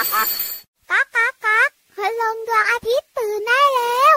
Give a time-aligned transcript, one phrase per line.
[0.00, 0.28] ก้าก
[0.90, 4.16] ก๊ากก๊ากพลงดวงอาทิตย์ตื่นได้แล้ว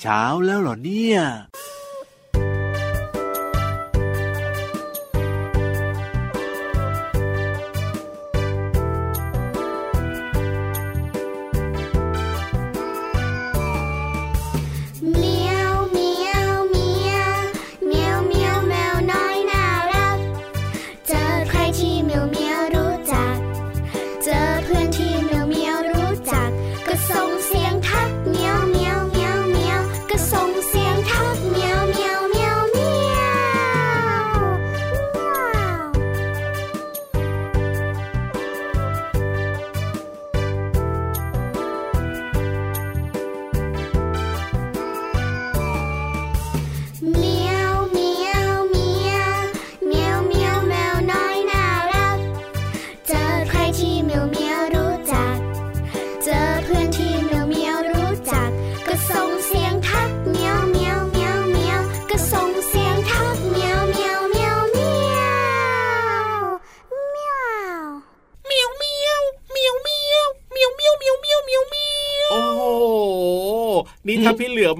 [0.00, 1.20] เช้าแล้วเหรอเนี่ย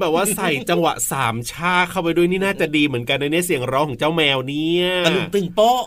[0.01, 5.81] แบบว่าใส่จังหวะสามชาเข้าไปด้วยนี่น่าจะดีเหมือนกันในเนี่ยเสียงร้องของเจ้าแมวเนี่ยตะลุงตึงโป๊ะ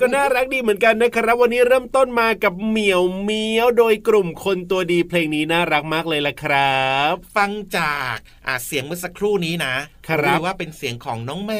[0.00, 9.74] ก็น่ารักดีเหมือนกันนะครับ วันนี้เริ่มต้นมากับเหมียวเมียวโดยกลุ่มคนตัวดีเพลงนี้น่ารักมากเลยล่ะครับ ฟังจากอะเสียงเมื่อสักครู่นี้นะ
[10.08, 11.52] ครับว่าเป็นเสียงของน้องแม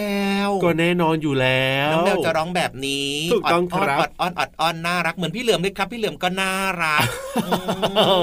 [0.49, 7.07] ว ก็แน่นอนอยู่แล้ว น้องแมวจะร้องแบบนี้ถูกต้องดๆครับอดอ้อนอดอ้อนน่ารักเหมือนพี่เหลือมเลยครับ พี่เหลือมก็น่ารัก
[7.47, 7.53] อื
[7.93, 8.17] มโอ้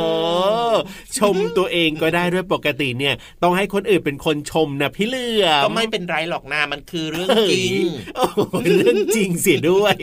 [1.17, 7.81] ชมตัวเองก็ได้ด้วยปกติเนี่ย ต้องให้คนอื่นเป็นคนชมนะพี่เหลือมก็ไม่เป็นไรหรอกนามันคือเรื่องจริง
[8.17, 9.95] โอ้โหเรื่องจริงเสียด้วย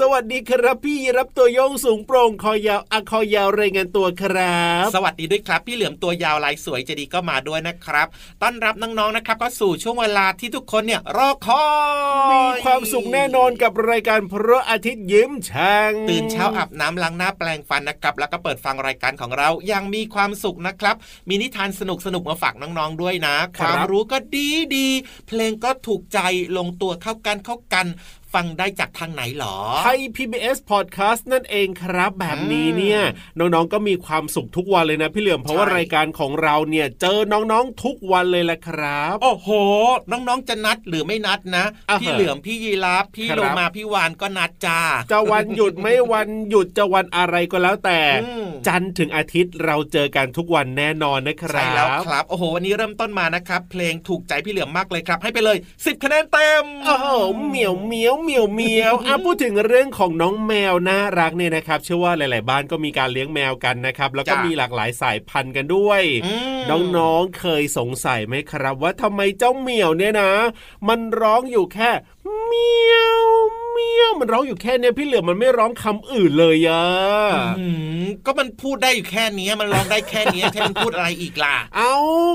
[0.00, 8.06] สวัสดีครับพี่รับตัวโยงสูงโปร่งคอยาวอะคอยาวรายงานตัวครับ สวัสดีด้วยครับ พี่เหลือมตัวยาวลายสวยใจะดีก็มาด้วยนะครับ
[8.42, 11.64] ต้อนรับน้องๆนะครับก็สู่ช่วงเวลาที่ทุกคนเนี่ยรอคอ
[12.30, 20.96] ยมีความสุขแน่นอนกับรายการพระอาทิตย์ยิ้มช่างตื่นเช้าอาบน้ำล้างหน้าแปลงฟันนะครับแล้วก็เปิดฟังรายการของเรายังมีความสุขนะครับ
[21.28, 26.18] มีนิทานสนุกสนุกๆมาฝากน้องๆด้วยนะ ความรู้ก็ดีดีๆเพลงก็ถูกใจ
[26.56, 27.86] ลงตัวเข้ากันเข้ากัน
[28.34, 33.00] ฟังได้จากทางไหนหรอไทย PBS Podcast นั่นเองครับ แบบนี้เนี่ย
[33.38, 39.48] น้องๆก็มีความสุขทุกวันเลยนะพี่เหลือมเพราะว่าใช่รายการของเราเนี่ยเจอน้องๆทุกวันเลยแหละครับ โอ้โห
[40.10, 44.80] น้องๆจะนัดหรือไม่นัดนะอ่าฮะพี่เหลือมพี่ยีราฟพี่ครับโลมาพี่วานก็นัดจ้า
[45.10, 57.08] จะวันหยุดไม่วันหยุดจะวันอะไรก็แล้วแต่อืมจันทร์ถึงอาทิตย์เราเจอกันทุกวันแน่นอนนะครัใช่บแล้วครับโอ้โหวันนี้เริ่มต้นมานะครับ เพลงถูกใจพี่เหลือมมากเลยครับ ให้ไปเลย 10คะแนนเต็มโอ้โห
[57.46, 66.58] เหมียวเหมียวเหมียวเหมียวอะพูดถึงเรื่องของน้องแมวน่ารักเนี่ยนะครับ เชื่อว่าหลาย ๆ บ้านก็มีการเลี้ยงแมวกันนะครับ แล้วก็จ้ะมีหลากหลายสายพันธุ์กันด้วยอืม
[66.96, 70.30] น้อง ๆ เคยสงสัยไหมครับ ว่าทำไมเจ้าเหมียวเนี่ยนะ
[70.88, 71.90] มันร้องอยู่แค่
[72.24, 73.24] เหมียว
[73.70, 76.84] เหมียวมันร้องอยู่แค่เนี้ยพี่เหลือมมันไม่ร้องคำอื่นเลยอะ
[77.58, 77.66] อื
[78.04, 81.94] มก็มันพูดได้อยู่แค่เนี้ยมันร้องได้แค่เนี้ยให้มันพูดอะไรอีกล่ะ เอา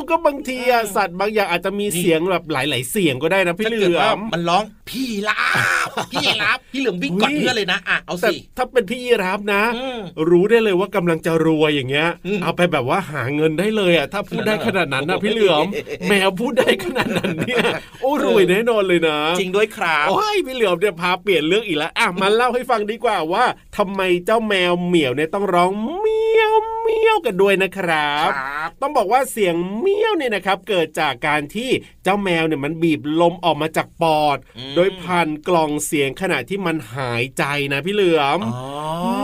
[0.10, 5.44] ก็บางทีอะสัตว์บางอย่างอาจจะมีเสียงแบบหลาย ๆ เสียงก็ได้นะพี่ถ้าเหเกิดลือว่ามมันร้องพี่ลา
[5.88, 10.00] บพี่ลาบพี่เหลือมวิ่งกอดอุ๊ยเพื่อนเลยนะอะเอาแต่สิถ้าเป็นพี่ยีราฟนะอืม
[10.30, 15.66] รู้ได้เลยว่ากำลังจะรวยอย่างเงี้ยอืมเอาไปแบบว่าหาเงินได้เลยอะถ้าพูดได้ขนาดนั้นนะพี่เหลือม
[16.10, 17.64] แมวพูดได้ขนาดนั้นเนี่ย
[18.02, 23.46] โอ้รวยแน่นอนเลยนะ จริงด้วยครับโอ้ยพี่เหลือมเนี่ยพาเปลี่ยนเรื่องอีกแล้วอะมาเล่าให้ฟังดีกว่าว่า
[23.78, 31.70] ทำไมเจ้าแมวเหมียวเนี่ยต้องร้องเมียวเมียวกันด้วยนะครับครับต้องบอกว่าเสียงเมียวเนี่ยนะครับ เกิดจากการที่
[32.04, 38.66] เจ้าแมวเนี่ยมันบีบลมออกมาจากปอดอืมโดยผ่านกล่องเสียงขณะที่มันหายใจนะพี่เหลือมอ๋อ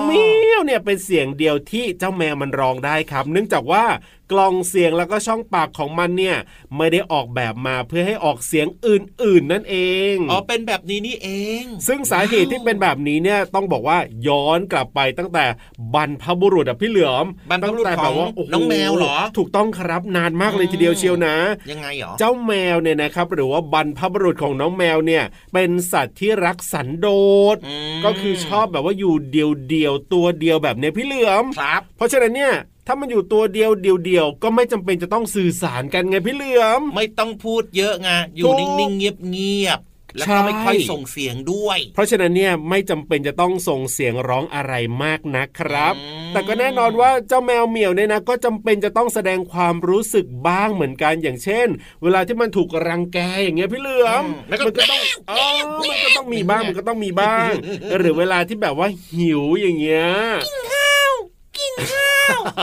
[0.06, 3.86] เมียวเนี่ยเป็นเสียงเดียวที่เจ้าแมวมันร้องได้ครับ เนื่องจากว่า
[4.32, 6.38] กล่องเสียงแล้วก็ช่องปากของมันเนี่ย
[6.78, 9.76] ไม่ได้ออกแบบมาเพื่อให้ออกเสียงอื่นๆ นั่นเอ
[10.14, 11.30] งอ๋อเป็นแบบนี้นี่เอ
[11.62, 15.46] ง ซึ่งสาเหตุที่เป็นแบบนี้เนี่ยต้องบอกว่าย้อนกลับไปตั้งแต่
[15.94, 21.36] บรรพบุรุษอะพี่เหลือมบรรพบุรุษตั้แต่ของแบบว่าโโน้องแมวเหรอ ถูกต้องครับนานมากเลยทีเดียวเชียวนะ
[21.72, 25.24] ยังไงเหรอ เจ้าแมวเนี่ยนะครับหรือว่าบรรพบุรุษของน้องแมวเนี่ย
[25.54, 27.08] เป็นสัตว์ที่รักสันโด
[27.56, 32.54] ษอืมก็คือชอบแบบว่าอยู่เดียวเดียวๆตัวเดียวแบบเนี้ยพี่เหลือมครับ เพราะฉะนั้นเนี่ย
[32.88, 39.80] ถ้ามันอยู่ตัวเดียวเดียวเดียวๆก็ไม่จำเป็นจะต้องสื่อสารกันไงพี่เหลือม ไม่ต้องพูดเยอะไงอยู่ถูกนิ่งๆเงียบ
[40.18, 44.74] แล้วก็ไม่ค่อยส่งเสียงด้วย เพราะฉะนั้นเนี่ยไม่จำเป็นจะต้องส่งเสียงร้องอะไร
[45.04, 51.68] มากนะครับอืมแต่ก็แน่นอนว่าเจ้าแมวเหมียวเนี่ยนะก็จำเป็นจะต้องแสดงความรู้สึกบ้างเหมือนกันอย่างเช่น
[52.04, 55.46] เวลาที่มันถูกรังแกอย่างเงี้ยพี่เหลือมอืมแล้วก็มันก็ต้องอ๋อ
[55.90, 57.50] มันก็ต้องมีบ้างมันก็ต้องมีบ้าง
[57.98, 60.10] หรือเวลาที่แบบว่าหิวอย่างเงี้ย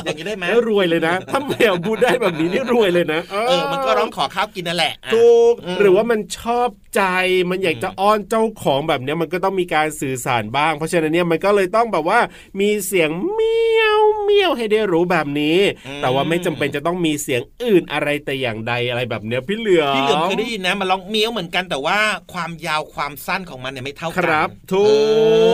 [0.04, 7.02] อย่างนี้ได้ไหมแล้วรวยเลยนะถ้าแมวพูดได้แบบนี้นี่รวยเลยนะเออ มันก็ร้องขอข้าวกินนั่นแหละอะถูกอืมหรือว่ามันชอบใจ
[7.50, 12.20] มันอยากจะอ้อนเจ้าของแบบเนี้ยมันก็ต้องมีการสื่อสารบ้าง เพราะฉะนั้นเนี่ยมันก็เลยต้องแบบว่า
[12.60, 15.58] มีเสียงเมียว เมียวให้ได้รู้แบบนี้
[16.02, 21.98] แต่ว่าไม่จำเป็นจะต้องมีเสียงอื่นอะไรแต่อย่างใดอะไรแบบเนี้ยพี่เหลือมพี่เหลือมเคยได้ยินนะมันร้องเมี้ยวเหมือนกันแต่ว่า
[22.32, 24.84] ความยาวความสั้นของมันเนี่ยไม่เท่าคกันรับถู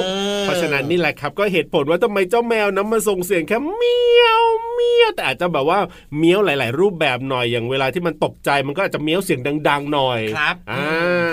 [0.00, 0.09] กอ
[0.41, 4.44] อเพราะฉะนั้นนี่แหละครับก็เหตุผลว่าทำไมเจ้าแมวนั้นมันส่งเสียงแค่เมียว
[4.78, 5.78] เมียวแต่อาจจะแบบว่า
[6.19, 10.82] เมียวหลาย ๆ รูปแบบหน่อยอย่างเวลาที่มันตกใจมันก็อาจจะเมียวเสียงดัง ๆ หน่อยครับอ่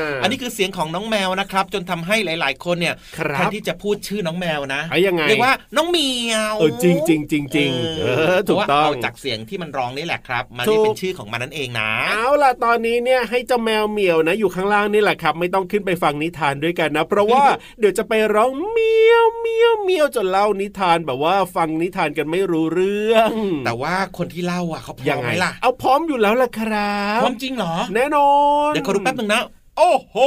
[0.03, 7.69] าอันนี้คือเสียงของน้องแมวนะครับ จนทำให้หลาย ๆ คนเนี่ยครับแทนที่จะพูดชื่อน้องแมวนะเอายังไงเรียกว่าน้องเหมียวเออจริงจริงจริงจริง
[7.99, 17.45] เออถูกต้องเพราะว่าเอาจากเสียงที่มันร้องนี่แหละครับ มันถูนี่กเป็นชื่อของมันนั่นเองนะเอาล่ะตอนนี้เนี่ยให้เจ้าแมวเหมียวนะอยู่ข้างล่างนี่แหละครับ ไม่ต้องขึ้นไปฟังนิทานด้วยกันนะ เพราะว่า
[17.79, 23.31] เดี๋ยวจะไปร้องเมียวเมียวเมียวจนเล่านิทานแบบว่าฟังนิทานกันไม่รู้เรื่อง
[23.65, 28.29] แต่ว่าคนที่เล่าอะเขาพร้ยัอมงไงไหมล่ะ เอาพร้อมอยู่แล้วล่ะครับพร้อมจริงเหรอ แน่นอ
[28.69, 29.41] น เดี๋ยวขอดูแป๊บหนึ่งนะ
[29.77, 30.17] โอ้โห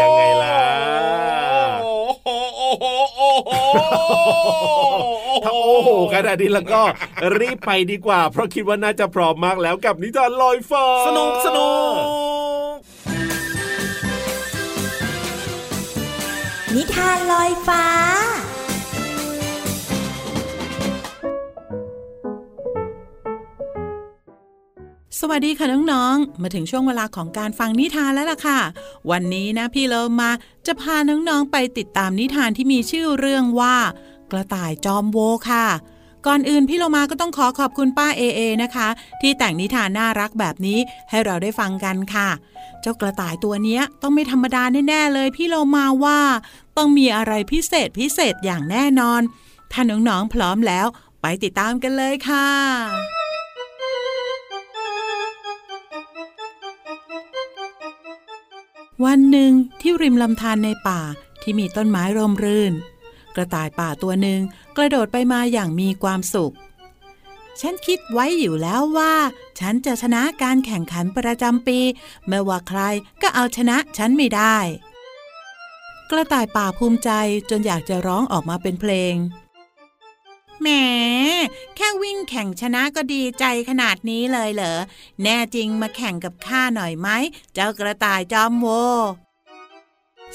[0.00, 0.58] ยังไงล่ะ
[1.82, 2.84] โอ้โห โอ้โห
[3.16, 3.50] โอ้โห
[5.44, 6.80] ถ้าโอ้โหขนาดนี้แล้วก็
[7.38, 11.92] รีบไปดีกว่า เพราะคิดว่าน่าจะพร้อมมากแล้วกับนิทานลอยฟ้า สนุกสนุก
[16.74, 17.84] นิทานลอยฟ้า
[25.22, 28.60] สวัสดีค่ะน้องๆ มาถึงช่วงเวลาของการฟังนิทานแล้วล่ะค่ะ
[29.10, 30.30] วันนี้นะพี่เรามา
[30.66, 33.76] จะพาน้องๆไปติดตามนิทานที่มีชื่อเรื่องว่า
[34.30, 35.18] กระต่ายจอมโว
[35.50, 35.66] ค่ะ
[36.26, 38.88] ก่อนอื่นพี่เรามาก็ต้องขอขอบคุณป้าเอเอนะคะ
[39.20, 40.78] ที่แต่งนิทานน่ารักแบบนี้
[41.10, 42.28] ให้เราได้ฟังกันค่ะ
[42.80, 46.20] เจ้ากระต่ายตัวนี้ต้องไม่ธรรมดาแน่ๆเลย พี่เรามาว่า
[46.76, 49.20] ต้องมีอะไรพิเศษพิเศษอย่างแน่นอน
[49.72, 50.86] ถ้าน้องๆพร้อมแล้ว
[51.22, 53.17] ไปติดตามกันเลยค่ะ
[59.04, 61.00] วันหนึ่งที่ริมลำธารในป่า
[61.42, 62.72] ที่มีต้นไม้ร่มรื่น
[63.34, 64.40] กระต่ายป่าตัวหนึ่ง
[64.76, 66.54] กระโดดไปมาอย่างมีความสุข
[67.60, 69.14] ฉันคิดไว้อยู่แล้วว่า
[69.58, 71.78] ฉันจะชนะการแข่งขันประจำปี
[72.28, 72.80] ไม่ว่าใคร
[73.22, 74.56] ก็เอาชนะฉันไม่ได้
[76.10, 77.10] กระต่ายป่าภูมิใจ
[77.50, 79.14] จนอยากจะร้องออกมาเป็นเพลง
[80.60, 80.68] แหม
[81.76, 84.78] แค่วิ่งแข่งชนะก็ดีใจขนาดนี้เลยเหรอ
[85.22, 87.08] แน่จริงมาแข่งกับข้าหน่อยไหม
[87.54, 88.66] เจ้ากระต่ายจอมโว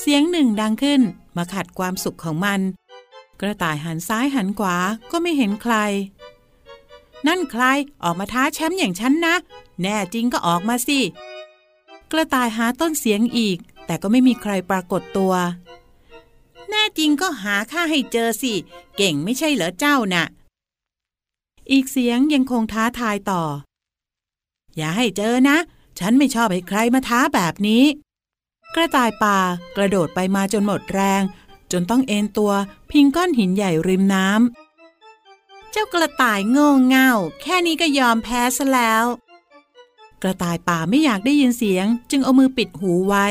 [0.01, 1.01] เสียงหนึ่งดังขึ้น
[1.37, 2.59] มาขัดความสุขของมัน
[3.41, 4.77] กระต่ายหันซ้ายหันขวา
[5.11, 5.75] ก็ไม่เห็นใคร
[7.27, 7.63] นั่นใคร
[8.03, 9.35] ออกมาท้าแชมป์อย่างฉันนะ
[9.81, 10.99] แน่จริงก็ออกมาสิ
[12.11, 15.33] กระต่ายหาต้นเสียงอีก แต่ก็ไม่มีใครปรากฏตัว
[16.73, 18.53] แน่จริงก็หาข้าให้เจอสิ
[18.97, 20.25] เก่งไม่ใช่เหรอเจ้าน่ะ
[21.71, 23.43] อีกเสียงยังคงท้าทายต่อ
[24.75, 25.57] อย่าให้เจอนะ
[25.99, 27.83] ฉันไม่ชอบให้ใครมาท้าแบบนี้
[28.75, 29.37] กระต่ายป่า
[29.75, 31.21] กระโดดไปมาจนหมดแรง
[31.71, 32.53] จนต้องเอนตัว
[32.91, 37.11] พิงก้อนหินใหญ่ริมน้ำเจ้ากระต่ายโง่เง่า
[37.41, 39.05] แค่นี้ก็ยอมแพ้ซะแล้ว
[40.21, 43.27] กระต่ายป่าไม่อยากได้ยินเสียง จึงเอามือปิดหูไว้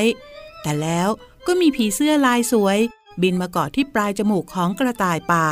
[0.61, 1.09] แต่แล้ว
[1.47, 2.79] ก็มีผีเสื้อลายสวย
[3.21, 5.47] บินมาเกาะที่ปลายจมูกของกระต่ายป่า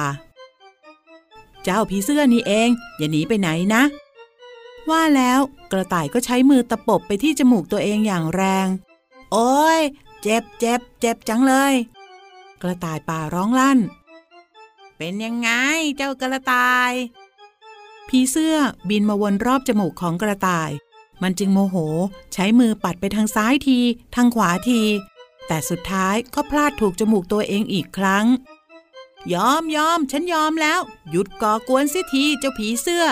[1.63, 3.83] เจ้าผีเสื้อนี่เอง อย่าหนีไปไหนนะ
[4.89, 5.39] ว่าแล้ว
[5.71, 8.67] กระต่ายก็ใช้มือตะปบไปที่จมูกตัวเองอย่างแรง
[9.31, 9.81] โอ้ย
[10.21, 11.73] เจ็บเจ็บเจ็บจังเลย
[12.61, 13.79] กระต่ายป่าร้องลั่น
[14.97, 15.49] เป็นยังไง
[15.97, 16.91] เจ้ากระต่าย
[18.07, 18.55] ผีเสื้อ
[18.89, 20.69] บินมาวนรอบจมูกของกระต่าย
[21.21, 21.75] มันจึงโมโห
[22.33, 23.79] ใช้มือปัดไปทางซ้ายที
[24.15, 24.81] ทางขวาที
[25.47, 28.25] แต่สุดท้ายก็พลาดถูกจมูกตัวเองอีกครั้ง
[29.33, 30.79] ยอมยอมฉันยอมแล้ว
[31.09, 33.05] หยุดก่อกวนเสียทีเจ้าผีเสื้อ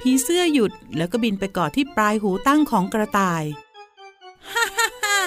[0.00, 3.42] ผีเสื้อหยุดแล้วก็บินไปกาะที่ปลายหูตั้งของกระต่าย
[4.52, 5.18] ฮ่าฮ่าฮ่า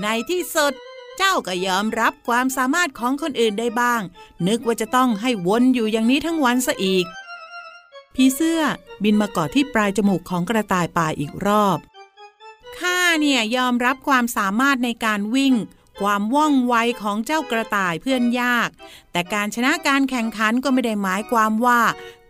[0.00, 0.72] ในที่สุด
[1.16, 4.02] เจ้าก็ยอมรับความสามารถของคนอื่นได้บ้าง
[4.46, 7.06] นึกว่าจะต้องให้วนอยู่อย่างนี้ทั้งวันซะอีก
[8.14, 8.60] ผีเสื้อ
[9.02, 11.78] บินมากาะที่ปลายจมูกของกระต่ายป่าอีกรอบ
[13.20, 15.54] เนี่ยยอมรับความสามารถในการวิ่ง
[16.00, 18.68] ความว่องไวของเจ้ากระต่ายเพื่อนยาก
[19.12, 21.80] แต่การชนะการแข่งขันก็ไม่ได้หมายความว่า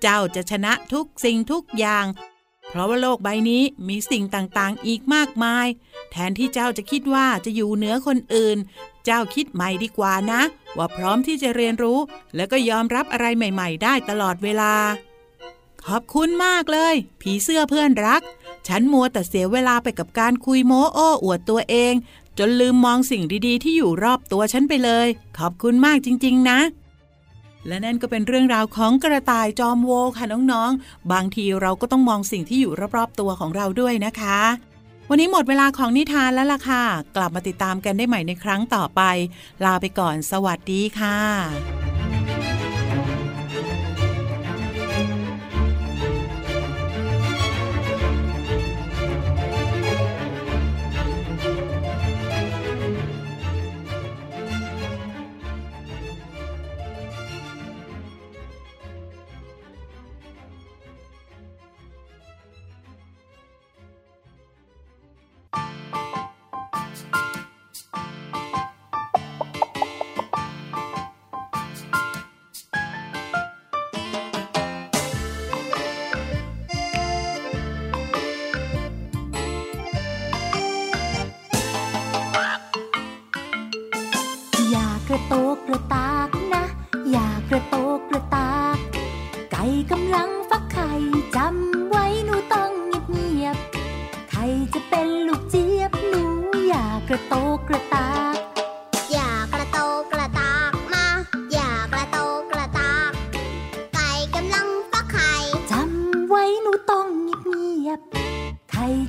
[0.03, 2.07] เจ้าจะชนะทุกสิ่งทุกอย่าง
[2.69, 5.67] เพราะว่าโลกใบนี้มีสิ่งต่างๆ อีกมากมาย
[6.11, 8.59] แทนที่เจ้าจะคิดว่าจะอยู่เหนือคนอื่น
[9.05, 10.43] เจ้าคิดใหม่ดีกว่านะ
[10.77, 11.99] ว่าพร้อมที่จะเรียนรู้
[12.37, 14.75] และก็ยอมรับอะไรใหม่ ๆ ได้ตลอดเวลา
[15.87, 18.23] ขอบคุณมากเลย ผีเสื้อเพื่อนรัก
[18.69, 21.95] ฉันมัวแต่เสียเวลาไปกับการคุยโม้โอ้อวดตัวเอง
[22.39, 25.07] จนลืมมองสิ่งดีๆ ที่อยู่รอบตัวฉันไปเลย
[25.39, 26.59] ขอบคุณมากจริง ๆ นะ
[27.67, 34.41] และนั่นก็เป็นเรื่องราวของกระต่ายจอมโวค่ะน้องๆ บางทีเราก็ต้องมองสิ่งที่อยู่รอบๆตัวของเราด้วยนะคะ
[35.09, 36.85] วันนี้หมดเวลาของนิทานแล้วล่ะค่ะ
[37.17, 39.03] กลับมาติดตามกันได้ใหม่ในครั้งต่อไป
[39.65, 41.90] ลาไปก่อน สวัสดีค่ะ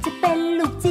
[0.03, 0.85] จะเป็นลูกจ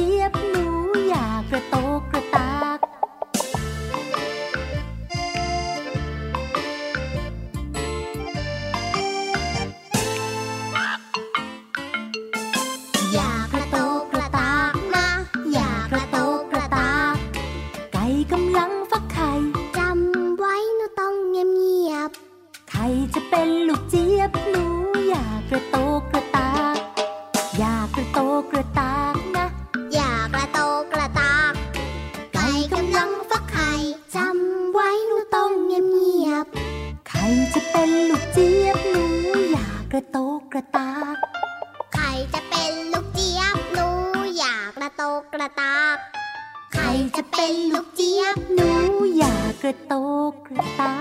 [49.71, 49.95] ระโต
[50.31, 50.93] กกระตา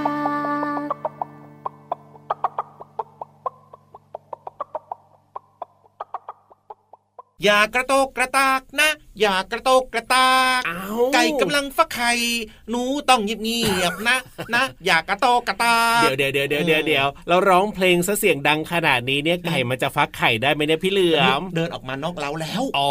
[0.89, 0.91] ก
[7.43, 12.13] อย่ากระโตกกระตากนะ อย่ากระโตกกระตากอ้าวไก่กำลังฟักไข่
[12.71, 14.19] หนูต้องเงียบๆนะ
[14.55, 22.89] นะ อย่ากระโตกกระตากเดี๋ยวเดี๋ยวเดี๋ยวเดี๋ยวเดี๋ยวเดี๋ยวเราร้องเพลงซะเสียงดังขนาดนี้เนี่ยไก่มันจะฟักไข่ได้ไหมเนี่ยพี่เหลือมเดินออกมานอกเล้าแล้วอ๋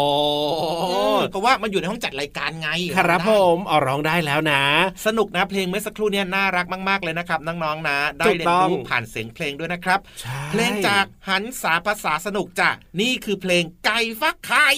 [1.18, 4.62] มก็ว่ามันอยู่ในห้องจัดรายการไง ครับผได้มเอาร้องได้แล้วนะ
[5.06, 12.70] สนุกนะเพลงเมื่อสักครู่เนี่ยน่ารักมากๆเลยนะครับน้องๆนะ ได้ถูกเรียต้นองรู้ผ่านเสียงเพลงด้วยนะครับใช่เพลงจากหันสาภาษาสนุกจ้ะ
[13.00, 14.68] นี่คือเพลงไก่ฟักไข่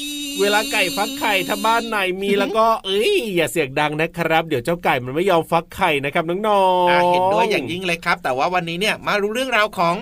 [0.41, 9.95] เวลาไก่ฟักไข่ถ้าบ้านไหนมีแล้วก็เอ้ยอย่าเสียงดังนะครับ เดี๋ยวเจ้าไก่มันไม่ยอมฟักไข่นะครับน้องๆอะเห็นด้วยอย่างยิ่งเลยครับ แต่ว่าวันนี้เนี่ยมารู้เรื่องราวของ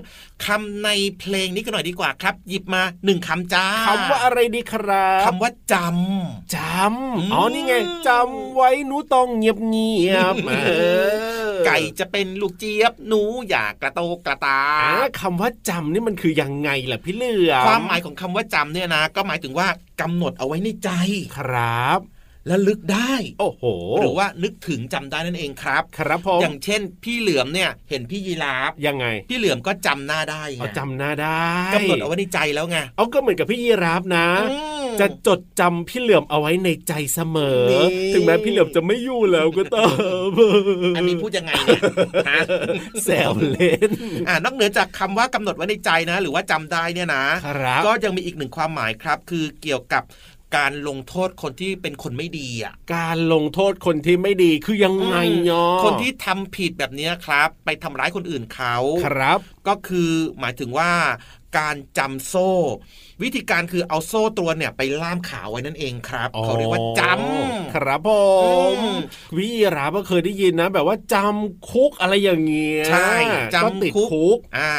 [0.44, 6.74] คำในเพลงนี้กันหน่อยดีกว่าครับ หยิบมาหนึ่งคำจ้าคำว่าอะไรดีครับคำว่าจจอื
[7.20, 7.74] มำอ๋อนี่ไง
[8.08, 10.50] จำไว้หนูต้องเงียบเงียบำ
[11.66, 19.66] ไก่จะเป็นลูกเจี๊ยบหนูอย่ากระโตกกระตาอ่าคำว่าจำนี่มันคือยังไงล่ะพี่เหลือมความหมายของคำว่าจำเนี่ยนะ ก็หมายถึงว่า
[20.00, 20.90] กำหนดเอาไว้ในใจ
[21.36, 22.00] ครับ
[22.46, 23.64] และลึกได้ โอ้โห
[24.00, 34.56] หรือว่านึกถึงจำได้นั่นเองครับ ครับผมอย่างเช่น พี่เหลือมเนี่ยเห็นพี่ยีราฟยังไง พี่เหลือมก็จำหน้าได้ไงเอาจำหน้าได้กำหนดเอาไว้ในใจแล้วไงเอาก็เหมือนกับพี่ยีราฟนะอื
[34.86, 39.84] มจะจดจำพี่เหลือมเอาไว้ในใจเสมอนี่ถึงแม้พี่เหลือมจะไม่อยู่แล้วก็ตา
[40.28, 40.30] ม
[40.96, 41.82] อันนี้พูดยังไงเนี่ย
[42.30, 42.40] ฮะ
[43.04, 43.90] แซวเล่น
[44.28, 50.02] อ่านอกเหนือจากคำว่ากำหนดไว้ในใจนะ หรือว่าจำได้เนี่ยนะครับก็ยังมีอีกหนึ่งความหมายครับ คือเกี่ยวกับ
[50.56, 55.16] การลงโทษคนที่เป็นคนไม่ดีอะ การลงโทษคนที่ไม่ดีคือยังไง
[55.46, 58.76] เนาะคนที่ทำผิดแบบเนี้ยครับ ไปทำร้ายคนอื่นเขา
[59.06, 59.38] ครับ
[59.68, 60.90] ก็คือหมายถึงว่า
[61.58, 62.50] การจำโซ่
[63.22, 68.10] วิธีการคือเอาโซ่ตัวเนี่ยไปล่ามขาไว้นั่นเองครับ เขาเรียกว่าจำครับผ
[68.70, 68.98] มอืม
[69.36, 73.14] วิราบก็เคยได้ยินนะ แบบว่าจำคุกอะไรอย่างเงี้ยใช่
[73.64, 74.72] ก็ติดจำคุกคุกอ่า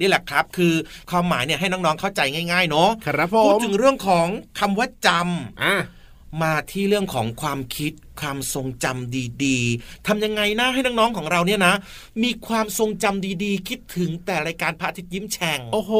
[0.00, 0.74] นี่แหละครับคือ
[1.10, 2.20] ความหมายเนี่ยให้น้องๆเข้าใจ
[2.52, 4.26] ง่ายๆเนาะครับผพูดมถึงเรื่องของ
[4.58, 5.76] คำว่าจำอะ
[6.42, 11.74] มาที่เรื่องของความคิด ความทรงจำดีๆทำยังไงนะให้น้องๆของเราเนี่ยนะ
[12.22, 15.92] มีความทรงจำดีๆ คิดถึงแต่รายการพระอาทิตย์ยิ้มแฉ่งโอ้โห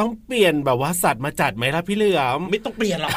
[0.00, 3.12] ต้องเปลี่ยนแบบว่าสัตว์มาจัดไหมล่ะพี่เหลือมไม่ต้องเปลี่ยนหรอก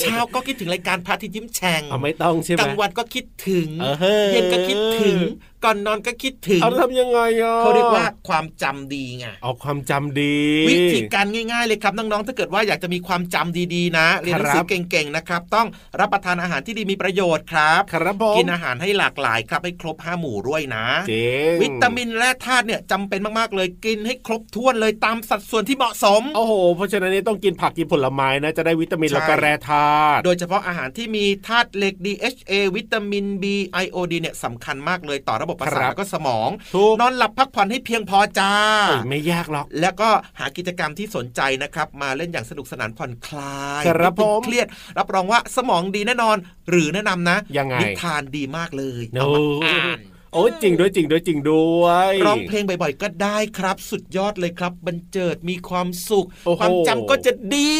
[0.00, 5.18] เช้าก็คิดถึงรายการพระอาทิตย์ยิ้มแฉ่งเอาไม่ต้องใช่ไหมกลางวันก็คิดถึงเออเฮ้ยเย็นก็คิดถึง
[5.64, 10.36] ก่อนนอนก็คิดถึงเอาทำยังไงอะเขาเรียกว่าความจำดีไงเอาความจำดี
[10.70, 15.66] วิธีการง่าย ๆ เลยครับน้องๆถ้าเกิดว่าอยากจะมีความจำดีๆ นะเรียนหนังสืครัอบเก่งๆนะครับ ต้อง
[16.00, 38.52] รับประทานอาหารที่ดีมีประโยชน์ครับครับผมกินอาหารให้หลากหลายครับให้ครบห้าหมู่ด้วยนะเจ๋งวิตามินและธาตุเนี่ยจำเป็นมากๆเลยกินให้ครบถ้วนเลยตามสัดส่วนที่เหมาะสมโอ้โหเพราะฉะนั้นนี่ต้องกินผักกินผลไม้นะจะได้วิตามินใช่แล้วก็แร่ธาตุโดยเฉพาะอาหารที่มีธาตุเหล็ก DHA วิตามิน B ไอโอดีเนี่ยสำคัญมากเลยต่อระบบประสาทแล้วก็สมองทุกนอนหลับพักผ่อนให้เพียงพอจ้า
[38.88, 44.66] เอ้ยไม่ยากหรอก แล้วก็หากิจกรรมที่สนใจนะครับ มาเล่นอย่างสนุกสนานผ่อนคลายครับไตึงผมเครียด
[44.98, 46.36] รับรองว่าสมองดีแน่นอน
[46.70, 49.30] หรือแนะนำนะยังไงนิทานดีมากเลยโอ้
[49.62, 50.00] เอามาอ่าน
[50.34, 57.72] โอ้ยจริงด้วยจริงด้วยจริงด้วยร้องเพลงบ่อยๆก็ได้ครับ สุดยอดเลยครับบันเจิดมีความสุขโอ้โหความจำก็จะดี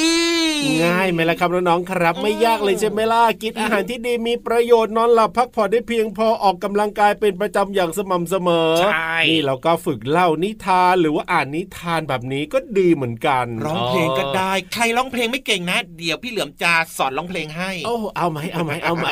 [0.85, 19.07] ง่ายไหมล่ะครับน้องๆครับ ไม่ยากเลยใช่ไหมล่ะกินอาหารที่ดีมีประโยชน์นอนหลับพักผ่อนได้เพียงพอออกกำลังกายเป็นประจำอย่างสม่ำเสมอใช่นี่เราก็ฝึกเล่านิทานหรือว่าอ่านนิทานแบบนี้ก็ดีเหมือนกัน ร้องเพลงก็ได้ ใครร้องเพลงไม่เก่งนะ เดี๋ยวพี่เหลือมจะสอนร้องเพลงให้โอ้เอาไหมเอาไหมเอาไหม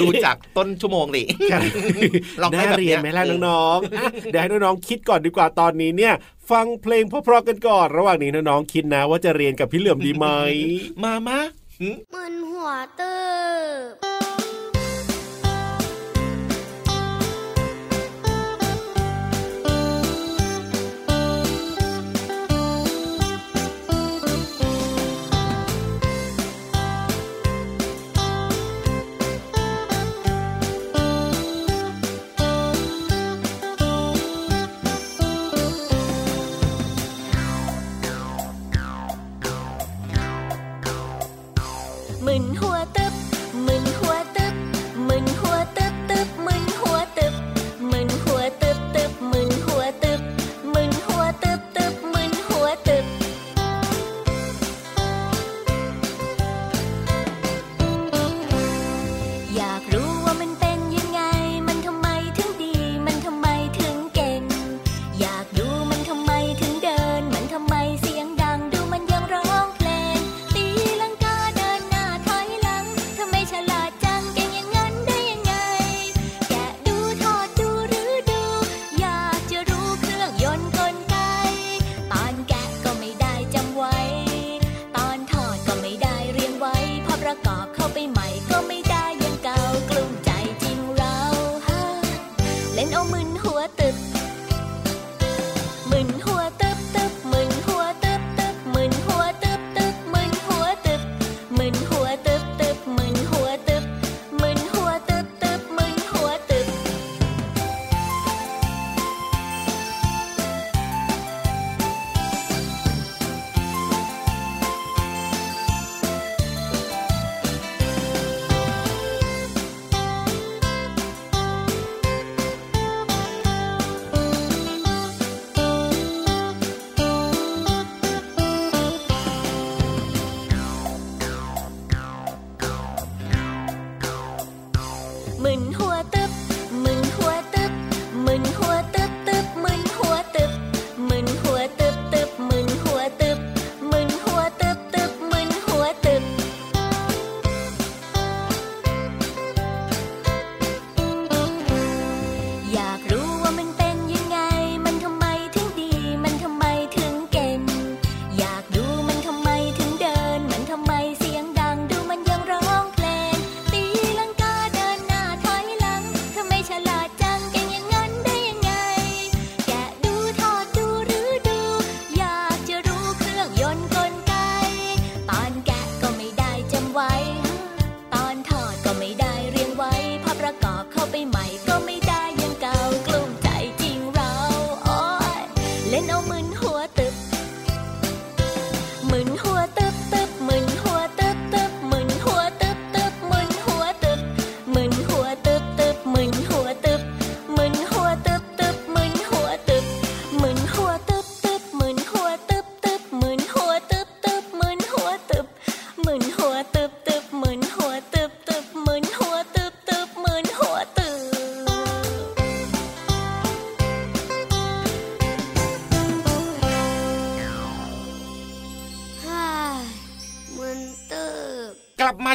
[0.00, 1.62] ดูจากต้นชั่วโมงดิครับ
[2.42, 6.14] ลองได้น่าแบบเรีเนี้ยนยไหมล่ะน้องๆอะเดี๋ยวให้น้องๆคิดก่อนดีกว่าตอนนี้เนี่ย
[6.50, 10.26] ฟังเพลงเพราะๆกันก่อน ระหว่างนี้น้องๆคิดนะ ว่าจะเรียนกับพี่เหลือมดีไหม
[11.02, 11.38] มามา
[11.78, 13.16] หึมึนหัวเติ
[14.22, 14.23] บ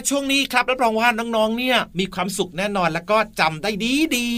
[0.09, 4.29] ช่วงนี้ครับรับรองว่าน้องๆเนี่ยมีความสุขแน่นอนแล้วก็จำได้ดีดี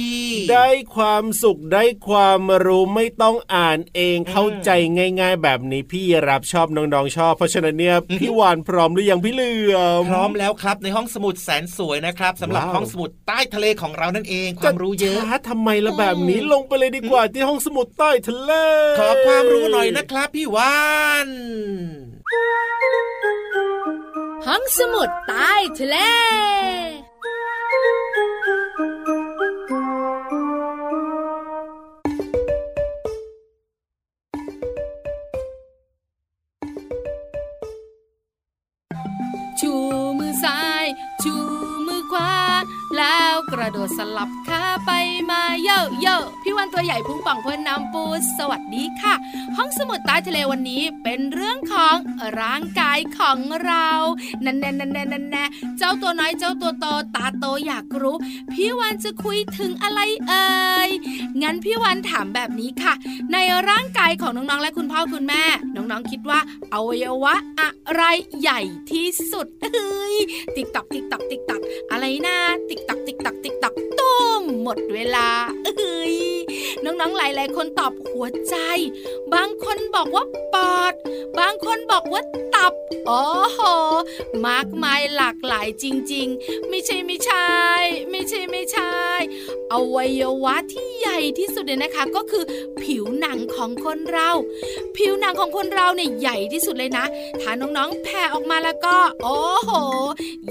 [0.52, 4.70] ได้ความสุขได้ความรู้ไม่ต้องอ่านเองเข้าใจ
[5.20, 18.52] ง่าย ๆ แบบนี้พี่รับชอบน้องๆชอบ เพราะฉะนั้นเนี่ยพี่วานพร้อมหรือยังพี่เหลือมพร้อมแล้วครับในห้องสมุดแสนสวยนะครับสำหรับว้าวห้องสมุดใต้ทะเลของเรานั่นเองความรู้เยอะช้าทำไมละแบบนี้ลงไปเลยดีกว่าที่ห้องสมุดใต้ทะเล
[19.00, 20.76] ขอความรู้หน่อยนะครับพี่วา
[21.28, 21.30] น
[24.48, 25.98] ห้องสมุดใต้ทะเล
[43.72, 44.92] ระโดดสลับขาไป
[45.32, 48.04] มาเยอะเยอะพี่วันตัวใหญ่พุงป่องพนน้ำปู
[48.38, 49.14] สวัสดีค่ะ
[49.58, 51.96] ห้องสมุดใต้ทะเลวันนี้เป็นเรื่องของ
[52.42, 53.90] ร่างกายของเรา
[54.46, 55.46] นั่นแน่นั่นแน่นั่นแน่
[55.78, 58.16] เจ้าตัวน้อยเจ้าตัวโตตาโตอยากรู้
[58.52, 60.48] พี่วันจะคุยถึงอะไรเอ่
[60.88, 60.90] ย
[61.42, 62.94] งั้นพี่วันถามแบบนี้ค่ะ
[63.34, 63.38] ใน
[63.70, 65.44] ร่างกายของน้องๆและคุณพ่อคุณแม่
[65.76, 66.40] น้องๆคิดว่า
[66.74, 68.04] อวัยวะอะไร
[68.42, 70.16] ใหญ่ที่สุดเฮ้ย
[70.56, 72.38] ติ๊กตักติ๊กตักติ๊กตักอะไรนะ
[72.70, 73.01] ติ๊กตัก
[74.76, 75.28] ดเวลา
[75.66, 76.16] เอ้ย
[76.84, 78.56] น้องๆหลายๆคนตอบหัวใจ
[79.34, 80.94] บางคนบอกว่าปอด
[81.40, 82.22] บางคนบอกว่า
[82.56, 82.74] ตับ
[83.08, 83.60] โอ้โห
[84.48, 87.50] มากมายหลากหลายจริง ๆ ไม่ใช่ไม่ใช่
[88.10, 88.94] ไม่ใช่ไม่ใช่
[89.74, 92.44] อวัยวะที่ใหญ่ที่สุดเนี่ยนะคะ ก็คือ
[92.84, 94.30] ผิวหนังของคนเรา
[94.98, 97.06] ผิวหนังของคนเราเนี่ยใหญ่ที่สุดเลยนะ
[97.42, 99.72] ถ้าน้องๆแผ่ออกมาแล้วก็ โอ้โห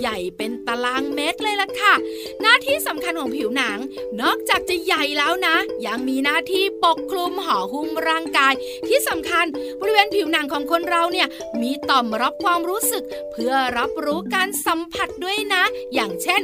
[0.01, 1.95] ใหญ่เป็นตารางเมตรเลยล่ะค่ะ
[2.43, 3.79] หน้าที่สำคัญของผิวหนัง
[4.23, 8.53] นอกจากจะใหญ่แล้วนะ ยังมีหน้าที่ปกคลุมห่อหุ้มร่างกาย
[8.89, 9.47] ที่สำคัญ
[9.81, 11.29] บริเวณผิวหนังของคนเราเนี่ย
[11.61, 15.63] มีต่อมรับความรู้สึก เพื่อรับรู้การสัมผัสด้วยนะ
[15.95, 16.41] อย่างเช่น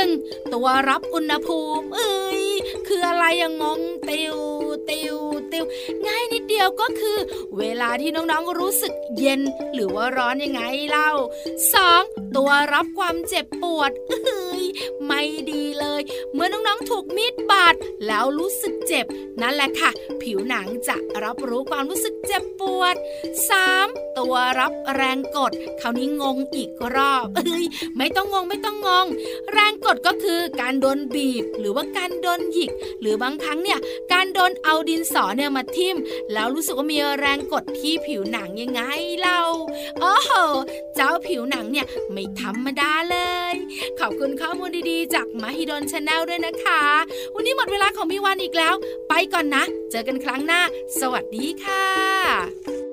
[0.00, 0.52] 1.
[0.52, 2.44] ตัวรับอุณหภูมิ เอ้ย
[2.88, 4.36] คืออะไรอะงงติว
[4.88, 5.16] ติว
[5.52, 5.64] ติว
[6.06, 7.18] ง่ายนิดเดียวก็คือ
[7.58, 9.40] เวลาที่น้องๆรู้สึกเย็น
[9.74, 11.10] หรือว่าร้อนยังไงเล่า
[11.74, 12.36] 2.
[12.36, 14.64] ตัวรับความเจ็บปวดเอ้ย
[15.06, 17.74] ไม่ดีเลย เมื่อน้องๆถูกมีดบาด
[18.06, 19.06] แล้วรู้สึกเจ็บ
[19.40, 19.90] นั่นแหละค่ะ
[20.22, 22.94] ผิวหนังจะรับรู้ความรู้สึกเจ็บปวด
[23.48, 23.67] 3.
[24.18, 27.64] ตัวรับแรงกดคราวนี้งงอีกรอบเอ้ย
[27.96, 29.06] ไม่ต้องงงไม่ต้องงง
[29.52, 33.78] แรงกดก็คือการโดนบีบ หรือว่าการโดนหยิก หรือบางครั้งเนี่ย
[34.12, 35.96] การโดนเอาดินสอเนี่ยมาทิ่ม
[36.32, 38.82] แล้วรู้สึกว่ามีแรงกดที่ผิวหนังยังไง
[39.20, 39.42] เล่า
[40.00, 40.30] โอ้โห
[40.94, 43.18] เจ้าผิวหนังเนี่ยไม่ธรรมดาเล
[43.52, 43.54] ย
[43.98, 46.82] ขอบคุณข้อมูลดีๆ จาก Mahidol Channel ด้วยนะคะ
[47.34, 48.74] วันนี้หมดเวลาของพี่วันอีกแล้ว
[49.08, 50.60] ไปก่อนนะ เจอกันครั้งหน้า
[51.00, 52.87] สวัสดีค่ะ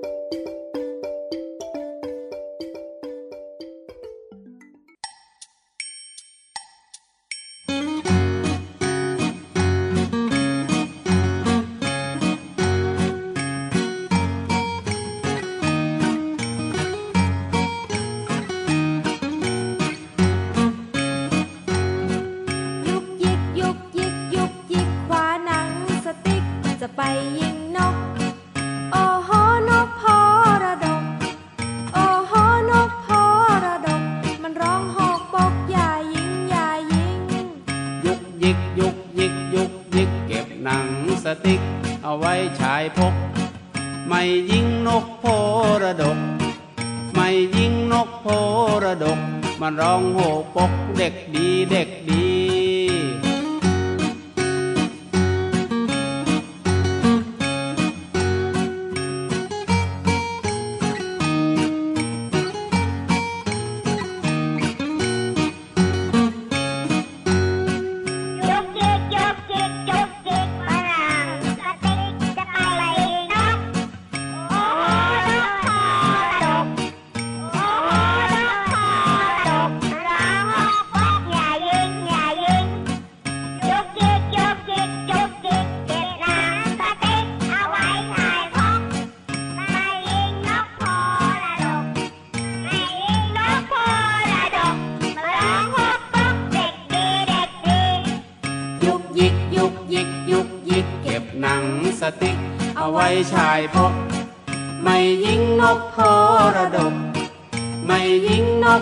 [49.67, 50.01] มันร้อง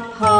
[0.03, 0.32] ยิ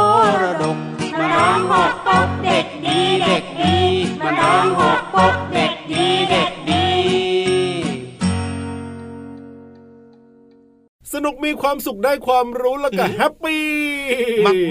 [11.64, 13.66] ความสุขได้ความรู้แล้วก็แฮปปี้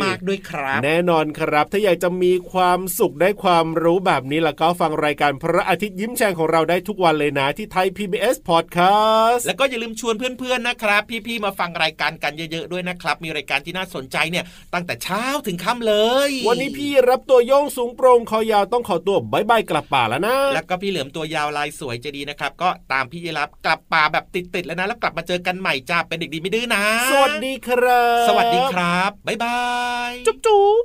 [0.03, 15.95] มากๆด้วยครับ แน่นอนครับ ถ้าอยากจะมีความสุขได้ความรู้แบบนี้แล้วก็ฟังรายการพระอาทิตย์ยิ้มแฉ่งของเราได้ทุกวันเลยนะที่ไทย PBS Podcast แล้วก็อย่าลืมชวนเพื่อนๆนะครับ พี่ๆมาฟังรายการกันเยอะๆด้วยนะครับ มีรายการที่น่าสนใจเนี่ยตั้งแต่เช้าถึงค่ำเล
[16.27, 29.61] ย วันนี้พี่รับตัวโยงสูงโปร่งคอยาวต้องขอตัวบายบายกลับป่าแล้วนะ แล้วก็พี่เหลือมตัวยาวลายสวยใจะดีนะครับ ก็ตามพี่ยีรับกลับป่าแบบติดๆแล้วนะ แล้วกลับมาเจอกันใหม่จ้าเป็นเด็กดีไม่ดื้อนะสวัสดีครับ สวัสดีครับ บ๊ายบา
[30.09, 30.83] ย จุ๊บจุ๊บ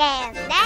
[0.00, 0.65] ยิ้